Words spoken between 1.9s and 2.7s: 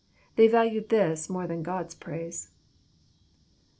praise."